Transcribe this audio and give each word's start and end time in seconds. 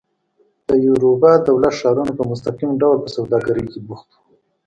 د 0.67 0.69
یوروبا 0.87 1.31
دولت 1.47 1.73
ښارونه 1.79 2.11
په 2.15 2.23
مستقیم 2.31 2.71
ډول 2.81 2.97
په 3.01 3.09
سوداګرۍ 3.17 3.65
کې 3.71 3.79
بوخت 3.87 4.07
وو. 4.15 4.19